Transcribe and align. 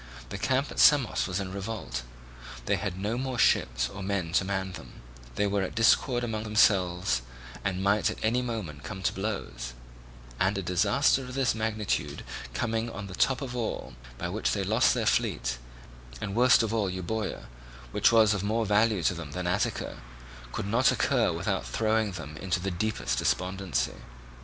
The 0.29 0.39
camp 0.39 0.71
at 0.71 0.79
Samos 0.79 1.27
was 1.27 1.39
in 1.39 1.51
revolt; 1.53 2.01
they 2.65 2.77
had 2.77 2.97
no 2.97 3.19
more 3.19 3.37
ships 3.37 3.87
or 3.87 4.01
men 4.01 4.31
to 4.33 4.43
man 4.43 4.71
them; 4.71 4.93
they 5.35 5.45
were 5.45 5.61
at 5.61 5.75
discord 5.75 6.23
among 6.23 6.41
themselves 6.41 7.21
and 7.63 7.83
might 7.83 8.09
at 8.09 8.17
any 8.23 8.41
moment 8.41 8.81
come 8.81 9.03
to 9.03 9.13
blows; 9.13 9.73
and 10.39 10.57
a 10.57 10.63
disaster 10.63 11.21
of 11.23 11.35
this 11.35 11.53
magnitude 11.53 12.23
coming 12.55 12.89
on 12.89 13.05
the 13.05 13.13
top 13.13 13.43
of 13.43 13.55
all, 13.55 13.93
by 14.17 14.27
which 14.27 14.53
they 14.53 14.63
lost 14.63 14.95
their 14.95 15.05
fleet, 15.05 15.59
and 16.19 16.33
worst 16.33 16.63
of 16.63 16.73
all 16.73 16.89
Euboea, 16.89 17.43
which 17.91 18.11
was 18.11 18.33
of 18.33 18.41
more 18.43 18.65
value 18.65 19.03
to 19.03 19.13
them 19.13 19.33
than 19.33 19.45
Attica, 19.45 20.01
could 20.51 20.65
not 20.65 20.91
occur 20.91 21.31
without 21.31 21.63
throwing 21.63 22.13
them 22.13 22.37
into 22.37 22.59
the 22.59 22.71
deepest 22.71 23.19
despondency. 23.19 23.97